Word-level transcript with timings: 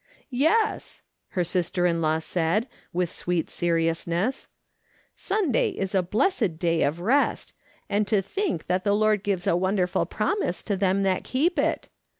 "Yes," 0.49 1.03
her 1.37 1.43
sister 1.43 1.85
in 1.85 2.01
law 2.01 2.17
said, 2.17 2.67
with 2.91 3.11
sweet 3.11 3.51
serious 3.51 4.07
ness;" 4.07 4.47
Sunday 5.15 5.69
is 5.69 5.93
a 5.93 6.01
blessed 6.01 6.57
day 6.57 6.81
of 6.81 6.99
rest, 7.01 7.53
and 7.87 8.07
to 8.07 8.19
think 8.19 8.65
that 8.65 8.83
the 8.83 8.95
Lord 8.95 9.21
gives 9.21 9.45
a 9.45 9.55
wonderful 9.55 10.07
promise 10.07 10.63
to 10.63 10.75
them 10.75 11.03
that 11.03 11.23
keep 11.23 11.59
it 11.59 11.89